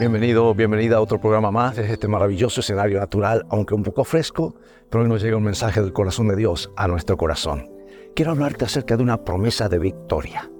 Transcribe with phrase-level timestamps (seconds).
[0.00, 4.54] Bienvenido, bienvenida a otro programa más de este maravilloso escenario natural, aunque un poco fresco,
[4.88, 7.70] pero hoy nos llega un mensaje del corazón de Dios a nuestro corazón.
[8.16, 10.50] Quiero hablarte acerca de una promesa de victoria.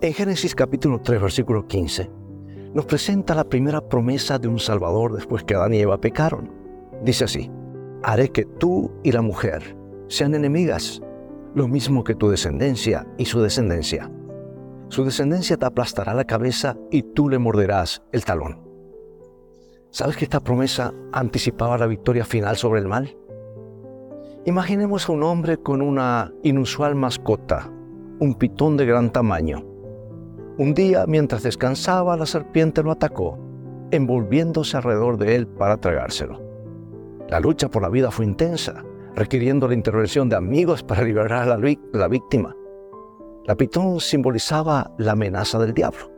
[0.00, 2.08] En Génesis capítulo 3, versículo 15,
[2.74, 6.52] nos presenta la primera promesa de un Salvador después que Adán y Eva pecaron.
[7.02, 7.50] Dice así,
[8.04, 9.76] haré que tú y la mujer
[10.06, 11.02] sean enemigas,
[11.56, 14.08] lo mismo que tu descendencia y su descendencia.
[14.90, 18.65] Su descendencia te aplastará la cabeza y tú le morderás el talón.
[19.96, 23.16] ¿Sabes que esta promesa anticipaba la victoria final sobre el mal?
[24.44, 27.72] Imaginemos a un hombre con una inusual mascota,
[28.20, 29.64] un pitón de gran tamaño.
[30.58, 33.38] Un día, mientras descansaba, la serpiente lo atacó,
[33.90, 36.42] envolviéndose alrededor de él para tragárselo.
[37.30, 41.56] La lucha por la vida fue intensa, requiriendo la intervención de amigos para liberar a
[41.56, 42.54] la, víctima.
[43.46, 46.15] La pitón simbolizaba la amenaza del diablo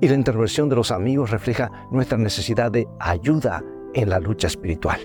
[0.00, 3.62] y la intervención de los amigos refleja nuestra necesidad de ayuda
[3.94, 4.98] en la lucha espiritual.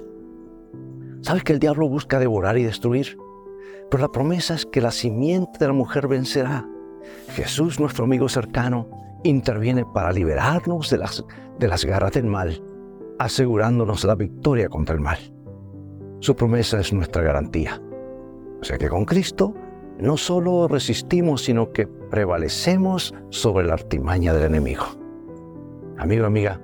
[1.22, 3.18] ¿Sabes que el diablo busca devorar y destruir?
[3.90, 6.68] Pero la promesa es que la simiente de la mujer vencerá.
[7.30, 8.90] Jesús, nuestro amigo cercano,
[9.24, 11.26] interviene para liberarnos de las,
[11.60, 12.64] de las garras del mal,
[13.20, 15.18] asegurándonos la victoria contra el mal.
[16.20, 17.82] Su promesa es nuestra garantía.
[18.62, 19.54] O sea que con Cristo
[20.00, 24.86] no solo resistimos, sino que prevalecemos sobre la artimaña del enemigo.
[25.98, 26.62] Amigo, amiga,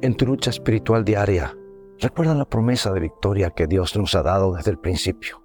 [0.00, 1.56] en tu lucha espiritual diaria,
[1.98, 5.42] recuerda la promesa de victoria que Dios nos ha dado desde el principio.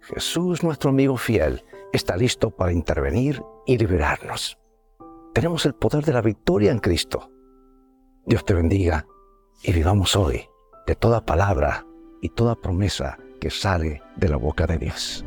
[0.00, 4.58] Jesús, nuestro amigo fiel, está listo para intervenir y liberarnos.
[5.34, 7.30] Tenemos el poder de la victoria en Cristo.
[8.26, 9.06] Dios te bendiga
[9.62, 10.48] y vivamos hoy
[10.86, 11.86] de toda palabra
[12.20, 15.24] y toda promesa que sale de la boca de Dios.